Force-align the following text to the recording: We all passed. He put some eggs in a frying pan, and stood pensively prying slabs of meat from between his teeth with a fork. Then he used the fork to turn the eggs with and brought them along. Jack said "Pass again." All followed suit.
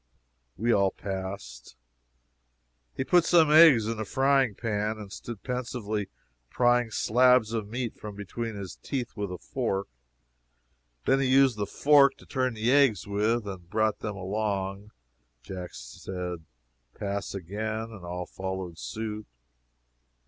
We 0.57 0.71
all 0.73 0.89
passed. 0.89 1.75
He 2.95 3.03
put 3.03 3.23
some 3.23 3.51
eggs 3.51 3.85
in 3.85 3.99
a 3.99 4.03
frying 4.03 4.55
pan, 4.55 4.97
and 4.97 5.13
stood 5.13 5.43
pensively 5.43 6.09
prying 6.49 6.89
slabs 6.89 7.53
of 7.53 7.67
meat 7.67 7.99
from 7.99 8.15
between 8.15 8.55
his 8.55 8.77
teeth 8.81 9.15
with 9.15 9.31
a 9.31 9.37
fork. 9.37 9.87
Then 11.05 11.19
he 11.19 11.27
used 11.27 11.55
the 11.55 11.67
fork 11.67 12.17
to 12.17 12.25
turn 12.25 12.55
the 12.55 12.71
eggs 12.71 13.05
with 13.05 13.45
and 13.47 13.69
brought 13.69 13.99
them 13.99 14.15
along. 14.15 14.89
Jack 15.43 15.75
said 15.75 16.45
"Pass 16.95 17.35
again." 17.35 17.91
All 17.93 18.25
followed 18.25 18.79
suit. 18.79 19.27